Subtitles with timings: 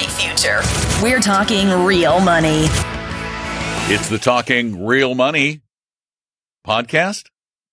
[0.00, 0.60] bright future.
[1.02, 2.64] We're talking real money.
[3.92, 5.62] It's the Talking Real Money
[6.66, 7.28] podcast,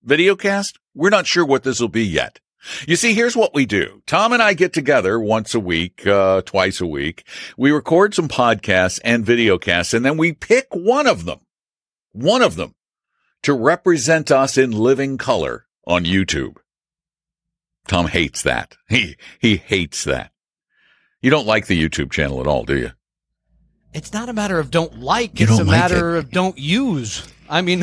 [0.06, 0.74] videocast.
[0.96, 2.40] We're not sure what this will be yet.
[2.88, 4.02] You see, here's what we do.
[4.08, 7.26] Tom and I get together once a week, uh, twice a week.
[7.56, 11.40] We record some podcasts and videocasts, and then we pick one of them,
[12.12, 12.76] one of them
[13.44, 16.58] to represent us in living color on YouTube.
[17.88, 18.76] Tom hates that.
[18.90, 20.32] He, he hates that.
[21.22, 22.92] You don't like the YouTube channel at all, do you?
[23.94, 25.40] It's not a matter of don't like.
[25.40, 26.20] You it's don't a like matter it.
[26.20, 27.28] of don't use.
[27.50, 27.80] I mean,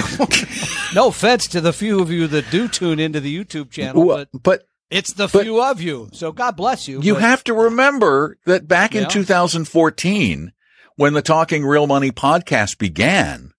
[0.94, 4.26] no offense to the few of you that do tune into the YouTube channel, Well,
[4.32, 6.10] but but it's the but- few of you.
[6.12, 7.00] So God bless you.
[7.02, 9.08] You but have to remember that back in Yeah.
[9.08, 10.52] 2014,
[10.96, 13.52] when the Talking Real Money podcast began,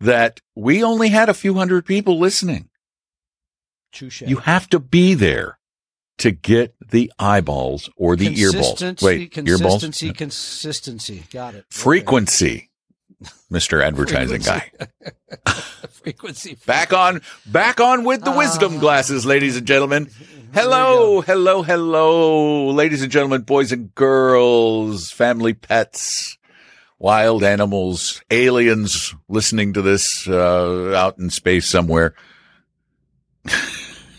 [0.00, 2.70] that we only had a few hundred people listening.
[3.92, 4.22] touche.
[4.22, 5.58] You have to be there
[6.20, 8.78] to get the eyeballs or the earballs.
[8.78, 10.16] Consistency, Wait, consistency, earballs?
[10.18, 11.22] consistency.
[11.32, 11.64] Got it.
[11.70, 12.70] Frequency,
[13.52, 13.82] Mr.
[13.86, 14.70] Advertising Frequency.
[15.44, 15.52] guy.
[15.90, 16.56] Frequency.
[16.66, 18.80] Back on, back on with the wisdom Ah.
[18.80, 20.08] glasses, ladies and gentlemen.
[20.54, 26.38] Hello, hello, hello, ladies and gentlemen, boys and girls, family pets,
[26.98, 32.14] wild animals, aliens listening to this uh, out in space somewhere.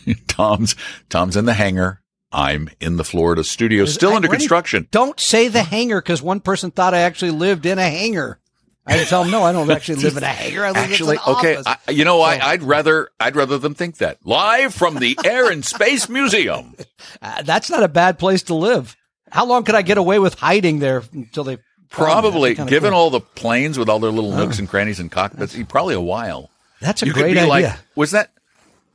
[0.28, 0.76] Tom's
[1.10, 2.02] Tom's in the hangar.
[2.34, 4.88] I'm in the Florida studio, still I- under construction.
[4.92, 8.40] Don't say the hangar because one person thought I actually lived in a hangar.
[8.88, 10.64] I had to tell them, no, I don't actually live in a hangar.
[10.66, 11.78] I live Actually, in an okay, office.
[11.88, 15.18] I, you know, I, So- I'd rather I'd rather them think that live from the
[15.24, 16.76] Air and Space Museum.
[17.22, 18.96] Uh, that's not a bad place to live.
[19.32, 21.58] How long could I get away with hiding there until they?
[21.90, 23.00] Probably, That'd be kinda given cool.
[23.00, 26.50] all the planes with all their little nooks and crannies and cockpits, probably a while.
[26.80, 27.48] That's a you great idea.
[27.48, 28.32] like, was that?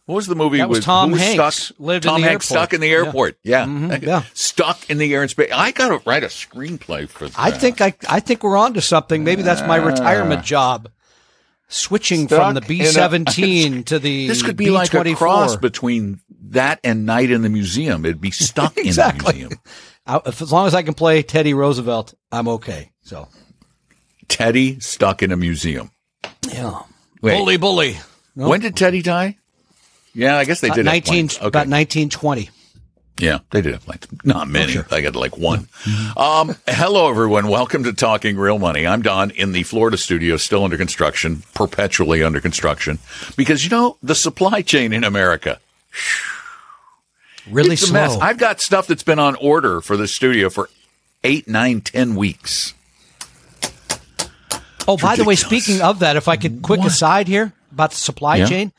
[0.06, 0.58] What was the movie?
[0.58, 2.68] That was with Tom Hanks, Stuck, lived in the Hanks airport.
[2.68, 2.92] stuck in the Yeah.
[2.94, 3.38] airport.
[3.42, 4.22] Yeah, Mhm, yeah.
[4.34, 5.50] stuck in the air and space.
[5.52, 7.34] I got to write a screenplay for that.
[7.38, 9.24] I think I, I think we're on to something.
[9.24, 10.88] Maybe that's my retirement job.
[11.68, 15.16] Switching from the Stuck B seventeen to the this could be like a B-24.
[15.16, 16.20] cross between
[16.50, 18.04] that and Night in the Museum.
[18.04, 19.30] It'd be stuck Exactly.
[19.42, 19.60] in the museum.
[20.06, 22.92] I- if, as long as I can play Teddy Roosevelt, I'm okay.
[23.02, 23.26] So
[24.28, 25.90] Teddy stuck in a museum.
[26.48, 26.82] yeah,
[27.22, 27.98] Wait, bully, bully.
[28.36, 28.48] No.
[28.48, 29.38] when did Teddy die?
[30.16, 30.76] Yeah, I guess they did.
[30.78, 31.26] have nineteen.
[31.26, 31.46] Okay.
[31.46, 32.48] about nineteen twenty.
[33.18, 34.06] Yeah, they did have planes.
[34.24, 34.72] Not many.
[34.72, 34.86] sure.
[34.90, 35.68] I got like one.
[36.16, 37.48] Um, hello, everyone.
[37.48, 38.86] Welcome to Talking Real Money.
[38.86, 42.98] I'm Don in the Florida studio, still under construction, perpetually under construction,
[43.36, 45.60] because you know the supply chain in America.
[47.50, 48.00] Really it's a slow.
[48.00, 48.16] mess.
[48.18, 50.70] I've got stuff that's been on order for the studio for
[51.24, 52.72] eight, nine, ten weeks.
[54.88, 56.88] Oh, by the way, speaking of that, if I could quick What?
[56.88, 58.46] aside here about the supply Yeah.
[58.46, 58.72] chain,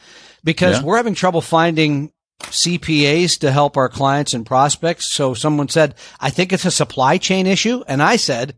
[0.48, 0.84] because Yeah.
[0.84, 2.10] we're having trouble finding
[2.42, 5.12] CPAs to help our clients and prospects.
[5.12, 7.84] So someone said, I think it's a supply chain issue.
[7.88, 8.56] And I said,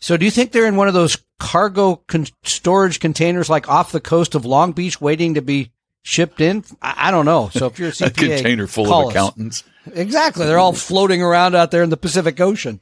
[0.00, 3.90] so do you think they're in one of those cargo con- storage containers like off
[3.92, 5.72] the coast of Long Beach waiting to be
[6.02, 6.62] shipped in?
[6.80, 7.50] I, I don't know.
[7.52, 9.10] So if you're a CPA, A container full of us.
[9.10, 9.64] accountants.
[9.92, 10.46] Exactly.
[10.46, 12.80] They're all floating around out there in the Pacific Ocean.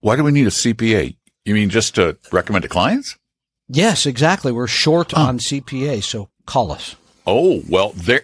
[0.00, 1.16] Why do we need a CPA?
[1.44, 3.16] You mean just to recommend to clients?
[3.68, 4.50] Yes, exactly.
[4.52, 6.02] We're short on CPA.
[6.02, 6.96] So call us.
[7.30, 8.22] Oh, well, there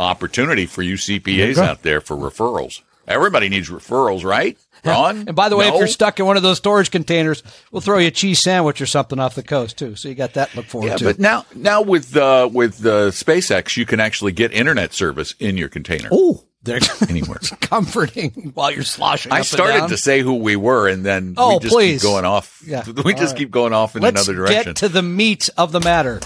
[0.00, 2.82] opportunity for you CPAs out there for referrals.
[3.06, 4.58] Everybody needs referrals, right?
[4.84, 5.28] Ron?
[5.28, 7.98] And by the way, if you're stuck in one of those storage containers, we'll throw
[7.98, 9.94] you a cheese sandwich or something off the coast too.
[9.94, 11.04] So you got that look forward yeah, to.
[11.04, 15.56] but now now with uh, with uh, SpaceX, you can actually get internet service in
[15.56, 17.38] your container oh, they're anywhere.
[17.60, 19.30] comforting while you're sloshing.
[19.30, 22.02] I started to say who we were, and then Oh, we just please.
[22.02, 22.60] keep going off.
[22.66, 22.82] Yeah.
[23.04, 23.38] We All just right.
[23.38, 24.64] keep going off in Let's another direction.
[24.72, 26.20] get to the meat of the matter.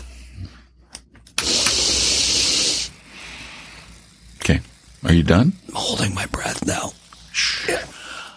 [4.41, 4.61] okay,
[5.07, 5.53] are you done?
[5.69, 6.91] I'm holding my breath now.
[7.33, 7.87] Shit.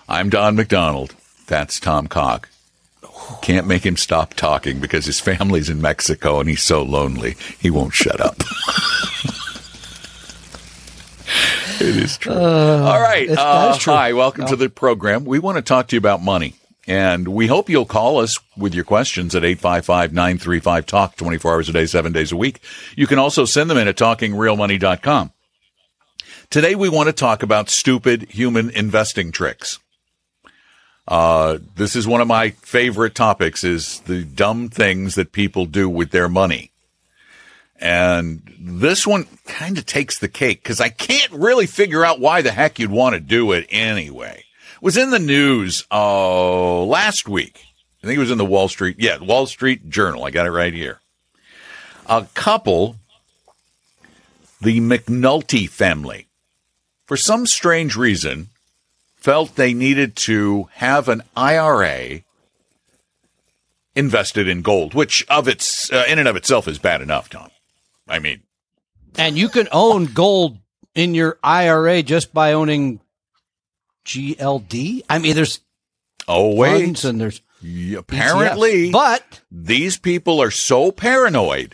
[0.07, 1.15] I'm Don McDonald.
[1.47, 2.49] That's Tom Cock.
[3.41, 7.69] Can't make him stop talking because his family's in Mexico and he's so lonely he
[7.69, 8.35] won't shut up.
[11.79, 12.33] it is true.
[12.33, 13.29] All right.
[13.29, 13.93] Uh, true.
[13.93, 15.25] Hi, welcome to the program.
[15.25, 16.55] We want to talk to you about money.
[16.87, 21.85] And we hope you'll call us with your questions at 855-935-TALK 24 hours a day,
[21.85, 22.61] seven days a week.
[22.95, 25.31] You can also send them in at talkingrealmoney.com.
[26.51, 29.77] Today we want to talk about stupid human investing tricks.
[31.07, 35.87] Uh, this is one of my favorite topics is the dumb things that people do
[35.87, 36.71] with their money.
[37.75, 42.41] And this one kind of takes the cake because I can't really figure out why
[42.41, 44.43] the heck you'd want to do it anyway.
[44.73, 47.63] It was in the news, uh, last week.
[48.03, 48.95] I think it was in the Wall Street.
[48.97, 50.25] Yeah, Wall Street Journal.
[50.25, 50.99] I got it right here.
[52.07, 52.95] A couple,
[54.59, 56.25] the McNulty family,
[57.09, 58.49] for some strange reason,
[59.15, 62.21] felt they needed to have an IRA
[63.95, 67.49] invested in gold, which of its uh, in and of itself is bad enough, Tom.
[68.07, 68.43] I mean,
[69.17, 70.59] and you can own gold
[70.93, 72.99] in your IRA just by owning
[74.05, 75.01] GLD.
[75.09, 75.61] I mean, there's
[76.27, 77.41] oh wait, and there's
[77.97, 78.91] apparently, ETFs.
[78.91, 81.73] but these people are so paranoid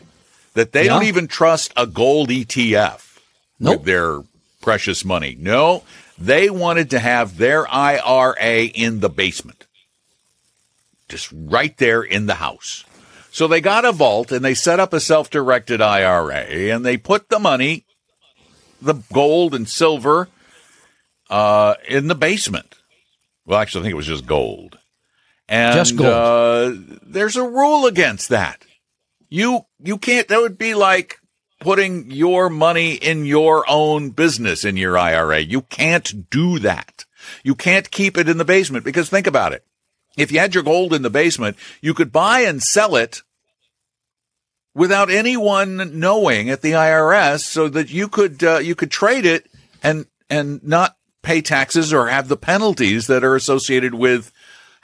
[0.53, 0.93] that they yeah.
[0.93, 3.19] don't even trust a gold ETF
[3.59, 3.79] nope.
[3.79, 4.23] with their
[4.65, 5.38] precious money.
[5.39, 5.83] No,
[6.17, 9.67] they wanted to have their IRA in the basement,
[11.07, 12.83] just right there in the house.
[13.31, 16.97] So they got a vault and they set up a self directed IRA and they
[16.97, 17.85] put the money,
[18.81, 20.29] the gold and silver,
[21.29, 22.79] uh, in the basement.
[23.45, 24.79] Well, actually, I think it was just gold.
[25.47, 26.09] And just gold.
[26.09, 28.65] Uh, there's a rule against that.
[29.29, 30.27] You you can't.
[30.27, 31.19] That would be like
[31.65, 35.39] putting your money in your own business in your IRA.
[35.39, 37.06] You can't do that.
[37.44, 39.65] You can't keep it in the basement because think about it.
[40.15, 43.23] If you had your gold in the basement, you could buy and sell it
[44.75, 49.50] without anyone knowing at the IRS so that you could uh, you could trade it
[49.81, 54.31] and and not pay taxes or have the penalties that are associated with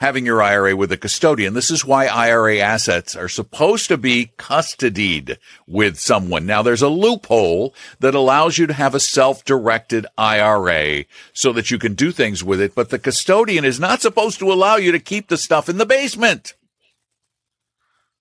[0.02, 1.54] having your IRA with a custodian.
[1.54, 6.44] This is why IRA assets are supposed to be custodied with someone.
[6.44, 11.78] Now there's a loophole that allows you to have a self-directed IRA so that you
[11.78, 14.98] can do things with it, but the custodian is not supposed to allow you to
[14.98, 16.54] keep the stuff in the basement.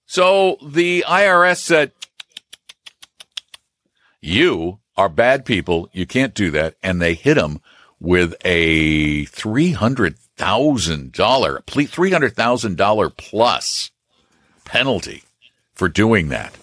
[0.05, 1.93] So the IRS said,
[4.21, 5.89] you are bad people.
[5.93, 6.75] You can't do that.
[6.83, 7.59] And they hit them
[7.99, 9.25] with a
[10.41, 13.91] $300,000, $300,000 plus
[14.65, 15.23] penalty
[15.73, 16.57] for doing that.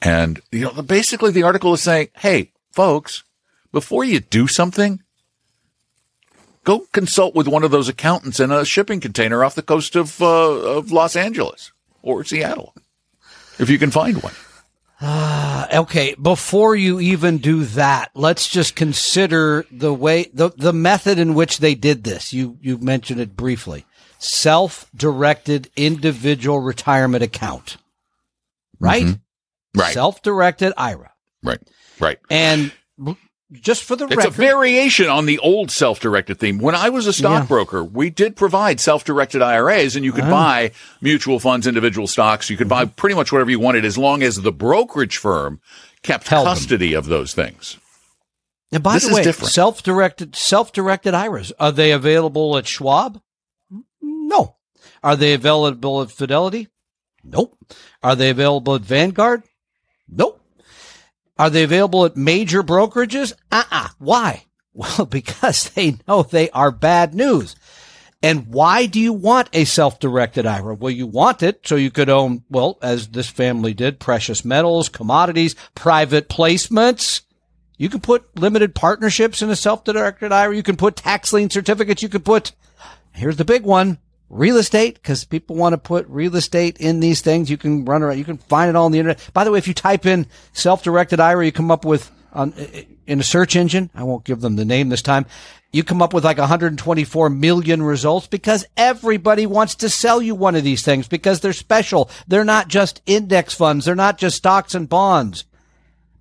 [0.00, 3.24] And, you know, basically the article is saying, Hey, folks,
[3.72, 5.02] before you do something,
[6.64, 10.20] go consult with one of those accountants in a shipping container off the coast of,
[10.20, 11.72] uh, of Los Angeles
[12.02, 12.74] or Seattle,
[13.58, 14.34] if you can find one.
[15.00, 21.18] Uh, okay, before you even do that, let's just consider the way the the method
[21.18, 22.32] in which they did this.
[22.32, 23.84] You you mentioned it briefly.
[24.18, 27.76] Self-directed individual retirement account.
[28.78, 29.04] Right?
[29.04, 29.80] Mm-hmm.
[29.80, 29.92] Right.
[29.92, 31.12] Self-directed IRA.
[31.42, 31.60] Right.
[31.98, 32.18] Right.
[32.30, 32.72] And
[33.52, 34.28] just for the it's record.
[34.28, 36.58] It's a variation on the old self-directed theme.
[36.58, 37.88] When I was a stockbroker, yeah.
[37.92, 40.70] we did provide self-directed IRAs and you could uh buy
[41.00, 42.50] mutual funds, individual stocks.
[42.50, 45.60] You could buy pretty much whatever you wanted as long as the brokerage firm
[46.02, 46.98] kept Held custody them.
[46.98, 47.78] of those things.
[48.72, 53.20] And by this the way, self-directed, self-directed IRAs, are they available at Schwab?
[54.00, 54.56] No.
[55.02, 56.68] Are they available at Fidelity?
[57.22, 57.56] Nope.
[58.02, 59.44] Are they available at Vanguard?
[60.08, 60.40] Nope.
[61.38, 63.32] Are they available at major brokerages?
[63.50, 63.88] Uh-uh.
[63.98, 64.44] Why?
[64.76, 67.54] Well, because they know they are bad news.
[68.24, 70.74] And why do you want a self-directed IRA?
[70.74, 74.88] Well, you want it so you could own, well, as this family did, precious metals,
[74.88, 77.20] commodities, private placements.
[77.76, 80.56] You can put limited partnerships in a self-directed IRA.
[80.56, 82.02] You can put tax lien certificates.
[82.02, 82.50] You can put,
[83.12, 83.98] here's the big one,
[84.34, 87.48] real estate because people want to put real estate in these things.
[87.48, 88.18] You can run around.
[88.18, 89.30] You can find it all on the internet.
[89.32, 92.52] By the way, if you type in self-directed IRA, you come up with on
[93.06, 93.90] in a search engine.
[93.94, 95.26] I won't give them the name this time.
[95.72, 100.54] You come up with like 124 million results because everybody wants to sell you one
[100.54, 102.10] of these things because they're special.
[102.28, 103.84] They're not just index funds.
[103.84, 105.44] They're not just stocks and bonds.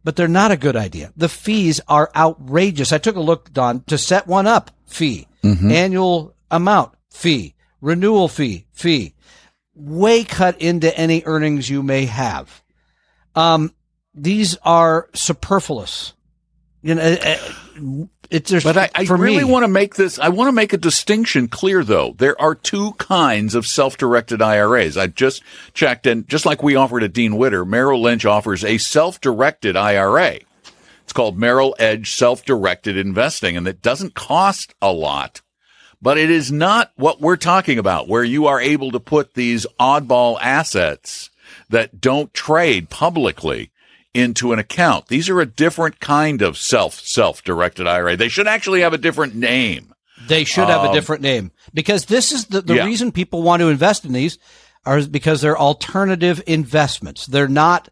[0.04, 1.14] But they're not a good idea.
[1.16, 2.92] The fees are outrageous.
[2.92, 5.72] I took a look, Don, to set one up fee, mm-hmm.
[5.72, 9.14] annual amount fee renewal fee, fee,
[9.76, 12.64] way cut into any earnings you may have.
[13.36, 13.74] Um,
[14.16, 16.14] these are superfluous.
[16.82, 20.18] You know, uh, uh, it's just, but I, I really want to make this.
[20.20, 22.14] I want to make a distinction clear, though.
[22.18, 24.98] There are two kinds of self-directed IRAs.
[24.98, 28.78] I just checked, and just like we offered at Dean Witter, Merrill Lynch offers a
[28.78, 30.40] self-directed IRA.
[31.04, 35.42] It's called Merrill Edge Self-Directed Investing, and it doesn't cost a lot
[36.04, 39.66] but it is not what we're talking about, where you are able to put these
[39.80, 41.30] oddball assets
[41.70, 43.72] that don't trade publicly
[44.14, 45.08] into an account.
[45.08, 48.18] These are a different kind of self self directed IRA.
[48.18, 49.94] They should actually have a different name.
[50.28, 52.86] They should have um, a different name because this is the, the yeah.
[52.86, 54.38] reason people want to invest in these
[54.86, 57.26] are because they're alternative investments.
[57.26, 57.88] They're not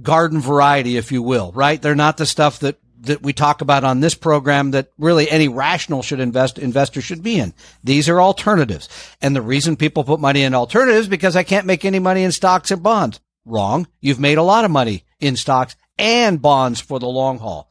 [0.00, 1.80] garden variety, if you will, right?
[1.80, 5.48] They're not the stuff that that we talk about on this program that really any
[5.48, 7.52] rational should invest investor should be in.
[7.82, 8.88] These are alternatives.
[9.20, 12.32] And the reason people put money in alternatives because I can't make any money in
[12.32, 13.20] stocks and bonds.
[13.44, 13.86] Wrong.
[14.00, 17.70] You've made a lot of money in stocks and bonds for the long haul.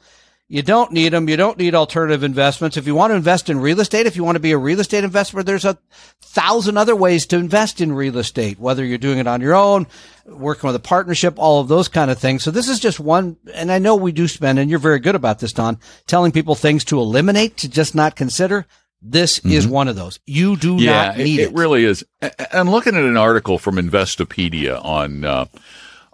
[0.51, 1.29] You don't need them.
[1.29, 2.75] You don't need alternative investments.
[2.75, 4.81] If you want to invest in real estate, if you want to be a real
[4.81, 5.77] estate investor, there's a
[6.21, 9.87] thousand other ways to invest in real estate, whether you're doing it on your own,
[10.25, 12.43] working with a partnership, all of those kind of things.
[12.43, 15.15] So this is just one, and I know we do spend, and you're very good
[15.15, 18.65] about this, Don, telling people things to eliminate, to just not consider.
[19.01, 19.51] This mm-hmm.
[19.51, 20.19] is one of those.
[20.25, 21.43] You do yeah, not need it.
[21.43, 22.03] It really is.
[22.51, 25.45] I'm looking at an article from Investopedia on, uh,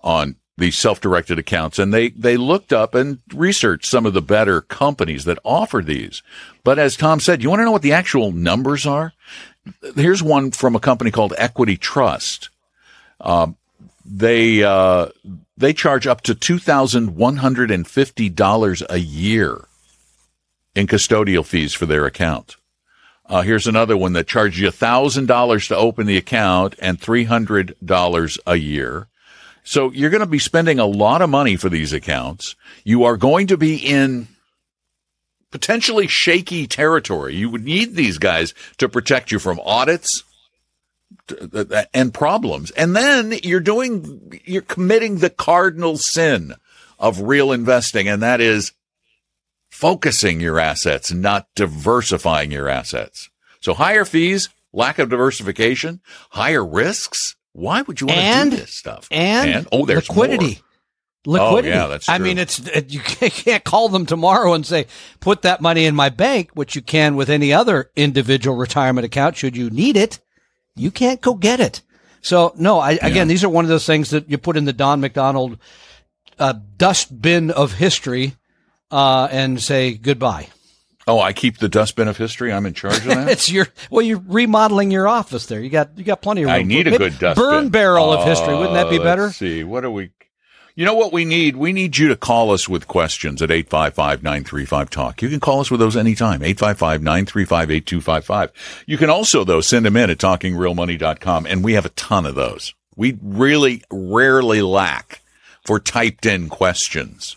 [0.03, 4.59] on these self-directed accounts and they, they looked up and researched some of the better
[4.61, 6.23] companies that offer these.
[6.63, 9.13] But as Tom said, you want to know what the actual numbers are?
[9.95, 12.49] Here's one from a company called Equity Trust.
[13.19, 13.47] Uh,
[14.03, 15.09] they, uh,
[15.57, 19.67] they charge up to $2,150 a year
[20.75, 22.55] in custodial fees for their account.
[23.29, 28.55] Uh, here's another one that charges you $1,000 to open the account and $300 a
[28.55, 29.07] year.
[29.67, 32.55] So you're going to be spending a lot of money for these accounts.
[32.85, 34.29] You are going to be in
[35.51, 37.35] potentially shaky territory.
[37.35, 40.23] You would need these guys to protect you from audits
[41.93, 42.71] and problems.
[42.71, 46.53] And then you're doing, you're committing the cardinal sin
[46.97, 48.07] of real investing.
[48.07, 48.71] And that is
[49.69, 53.29] focusing your assets, not diversifying your assets.
[53.59, 57.35] So higher fees, lack of diversification, higher risks.
[57.57, 59.07] Why would you want and, to do this stuff?
[59.09, 60.61] And, and oh, there's liquidity.
[61.25, 61.39] More.
[61.39, 61.73] Liquidity.
[61.73, 62.13] Oh, yeah, that's true.
[62.13, 64.85] I mean, it's you can't call them tomorrow and say,
[65.21, 69.37] "Put that money in my bank," which you can with any other individual retirement account.
[69.37, 70.19] Should you need it,
[70.75, 71.81] you can't go get it.
[72.21, 73.07] So, no, I, yeah.
[73.07, 75.57] again, these are one of those things that you put in the Don McDonald
[76.37, 78.35] uh, dustbin of history
[78.91, 80.49] uh, and say goodbye.
[81.07, 82.51] Oh, I keep the dustbin of history.
[82.51, 83.29] I'm in charge of that.
[83.29, 85.61] it's your well, you're remodeling your office there.
[85.61, 86.55] You got you got plenty of room.
[86.55, 87.43] I need a good dustbin.
[87.43, 88.53] Burn barrel of history.
[88.53, 89.23] Wouldn't that be uh, better?
[89.23, 89.63] Let's see.
[89.63, 90.11] What are we?
[90.75, 91.55] You know what we need?
[91.55, 95.23] We need you to call us with questions at 855-935-TALK.
[95.23, 96.41] You can call us with those anytime.
[96.41, 98.51] 855-935-8255.
[98.85, 102.35] You can also, though, send them in at talkingrealmoney.com, and we have a ton of
[102.35, 102.75] those.
[102.95, 105.21] We really rarely lack
[105.65, 107.35] for typed in questions.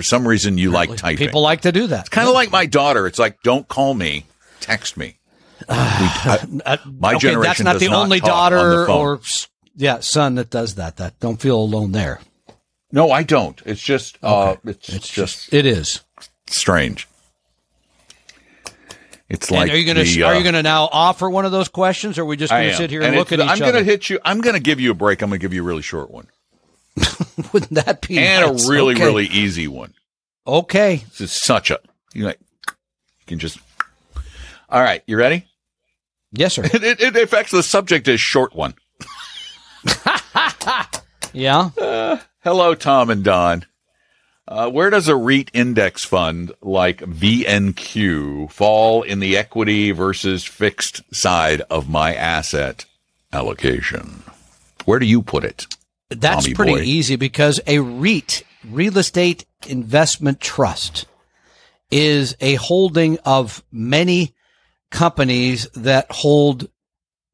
[0.00, 1.18] For some reason, you like typing.
[1.18, 2.00] People like to do that.
[2.00, 3.06] It's kind of like my daughter.
[3.06, 4.24] It's like, don't call me,
[4.58, 5.18] text me.
[5.68, 9.20] we, I, my okay, generation that's not the not only daughter the or
[9.76, 10.96] yeah son that does that.
[10.96, 12.20] That don't feel alone there.
[12.90, 13.60] No, I don't.
[13.66, 16.00] It's just, uh, it's, It's just It is.
[16.46, 17.06] strange.
[19.28, 21.28] It's like and are you going to the, are uh, you going to now offer
[21.28, 23.38] one of those questions, or are we just going to sit here and, look at
[23.38, 23.72] each I'm other?
[23.72, 24.18] gonna hit you.
[24.24, 25.20] I'm going to give you a break.
[25.20, 26.26] I'm going to give you a really short one
[27.52, 28.66] Wouldn't that be and nice?
[28.66, 29.04] a really, Okay.
[29.04, 29.94] really easy one.
[30.46, 30.96] okay?
[31.10, 31.78] This is such a
[32.14, 32.38] you like
[32.68, 33.58] you can just.
[34.68, 35.46] All right, you ready?
[36.32, 36.62] Yes, sir.
[36.72, 38.74] It, it, it affects the subject as short one.
[41.32, 41.70] Yeah.
[42.42, 43.64] Hello, Tom and Don.
[44.48, 51.02] Uh, where does a REIT index fund like VNQ fall in the equity versus fixed
[51.14, 52.84] side of my asset
[53.32, 54.24] allocation?
[54.86, 55.68] Where do you put it?
[56.10, 56.80] That's Tommy pretty boy.
[56.82, 61.06] easy because a REIT, real estate investment trust,
[61.90, 64.34] is a holding of many
[64.90, 66.68] companies that hold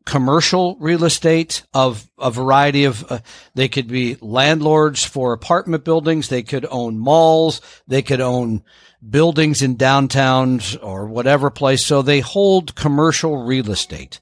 [0.05, 3.19] commercial real estate of a variety of uh,
[3.55, 8.63] they could be landlords for apartment buildings they could own malls they could own
[9.11, 14.21] buildings in downtowns or whatever place so they hold commercial real estate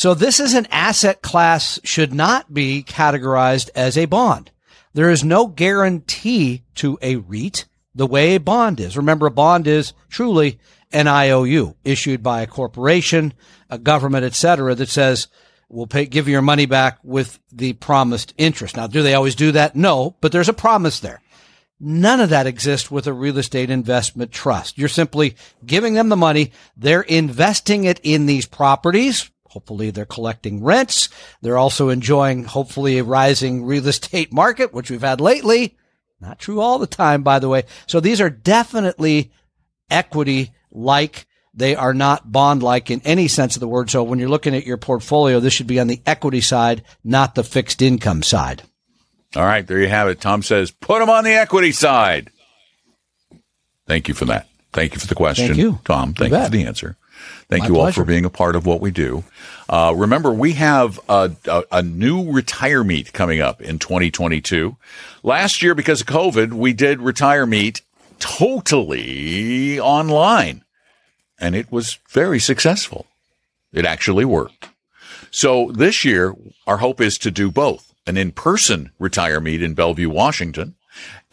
[0.00, 4.50] so this is an asset class should not be categorized as a bond.
[4.94, 8.96] There is no guarantee to a REIT the way a bond is.
[8.96, 10.58] Remember, a bond is truly
[10.90, 13.34] an IOU issued by a corporation,
[13.68, 15.28] a government, etc., that says
[15.68, 18.78] we'll pay, give you your money back with the promised interest.
[18.78, 19.76] Now, do they always do that?
[19.76, 21.20] No, but there's a promise there.
[21.78, 24.78] None of that exists with a real estate investment trust.
[24.78, 26.52] You're simply giving them the money.
[26.74, 29.30] They're investing it in these properties.
[29.50, 31.08] Hopefully they're collecting rents.
[31.42, 35.76] They're also enjoying hopefully a rising real estate market, which we've had lately.
[36.20, 37.64] Not true all the time, by the way.
[37.86, 39.32] So these are definitely
[39.90, 41.26] equity like.
[41.52, 43.90] They are not bond like in any sense of the word.
[43.90, 47.34] So when you're looking at your portfolio, this should be on the equity side, not
[47.34, 48.62] the fixed income side.
[49.34, 50.20] All right, there you have it.
[50.20, 52.30] Tom says, put them on the equity side.
[53.88, 54.46] Thank you for that.
[54.72, 55.80] Thank you for the question, Thank you.
[55.84, 56.14] Tom.
[56.14, 56.96] Thank You you, for the answer.
[57.50, 59.24] Thank My you all for being a part of what we do.
[59.68, 64.76] Uh, remember, we have a, a, a new retire meet coming up in 2022.
[65.24, 67.82] Last year, because of COVID, we did retire meet
[68.20, 70.62] totally online,
[71.40, 73.06] and it was very successful.
[73.72, 74.68] It actually worked.
[75.32, 76.36] So this year,
[76.68, 80.76] our hope is to do both an in person retire meet in Bellevue, Washington,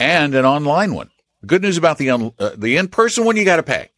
[0.00, 1.10] and an online one.
[1.42, 3.90] The good news about the uh, the in person one, you got to pay.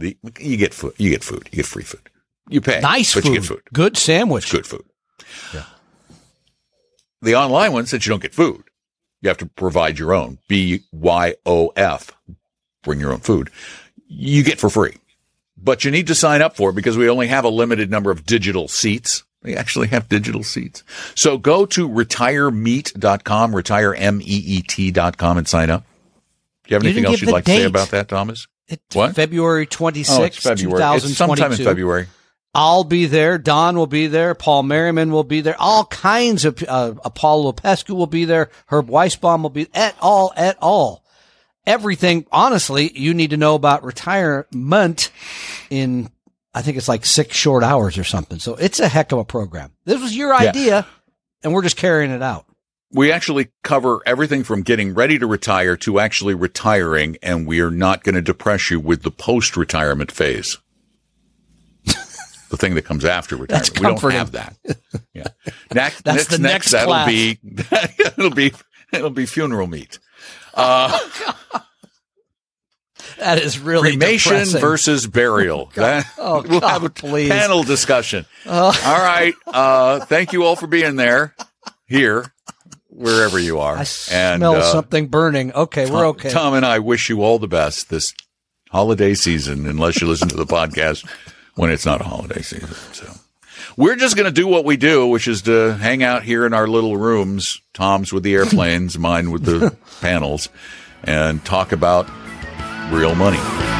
[0.00, 2.00] The you get food, you get food, you get free food.
[2.48, 3.28] You pay, Nice but food.
[3.34, 3.62] you get food.
[3.72, 4.50] Good sandwich.
[4.50, 4.84] Good food.
[7.22, 8.64] The online one, since you don't get food,
[9.20, 10.38] you have to provide your own.
[10.48, 12.12] B Y O F.
[12.82, 13.50] Bring your own food.
[14.08, 14.96] You get for free.
[15.62, 18.10] But you need to sign up for it because we only have a limited number
[18.10, 19.24] of digital seats.
[19.42, 20.82] We actually have digital seats.
[21.14, 25.84] So go to retiremeet.com, retiremeet.com and sign up.
[26.64, 28.46] Do you have anything didn't else you'd like to say about that, Thomas?
[28.70, 29.14] It's What?
[29.14, 30.96] February Oh, 26th, it's February.
[30.96, 31.14] It's 2022.
[31.14, 32.06] sometime in February.
[32.54, 33.36] I'll be there.
[33.38, 34.34] Don will be there.
[34.34, 35.54] Paul Merriman will be there.
[35.60, 38.50] All kinds of, uh, Apollo Pescu will be there.
[38.66, 41.04] Herb Weisbaum will be at all, at all.
[41.66, 45.10] Everything, honestly, you need to know about retirement
[45.68, 46.10] in,
[46.54, 48.38] I think it's like six short hours or something.
[48.40, 49.70] So it's a heck of a program.
[49.84, 50.48] This was your Yeah.
[50.50, 50.86] idea
[51.44, 52.46] and we're just carrying it out.
[52.92, 57.70] We actually cover everything from getting ready to retire to actually retiring, and we are
[57.70, 60.58] not going to depress you with the post-retirement phase.
[61.84, 63.78] the thing that comes after retirement.
[63.78, 64.56] We don't have that.
[65.14, 65.24] Yeah.
[65.74, 67.08] Next, That's next, the next that'll class.
[67.08, 67.38] be
[68.16, 68.52] it'll be
[68.92, 69.98] it'll be funeral meat.
[70.54, 70.96] Uh,
[73.18, 74.60] That is really cremation depressing.
[74.60, 75.70] versus burial.
[75.74, 77.28] That- Oh, we'll God, have a please.
[77.28, 78.24] panel discussion.
[78.46, 78.66] Oh.
[78.84, 79.34] All right.
[79.46, 81.34] Uh, thank you all for being there,
[81.86, 82.32] here,
[83.00, 83.74] wherever you are.
[83.76, 83.86] I and
[84.40, 85.52] smell uh, something burning.
[85.52, 86.30] Okay, we're okay.
[86.30, 88.12] Tom and I wish you all the best this
[88.70, 91.08] holiday season, unless you listen to the podcast
[91.54, 92.68] when it's not a holiday season.
[92.92, 93.10] So
[93.76, 96.52] we're just going to do what we do, which is to hang out here in
[96.52, 97.60] our little rooms.
[97.72, 100.48] Tom's with the airplanes, mine with the panels,
[101.02, 102.08] and talk about
[102.92, 103.79] real money.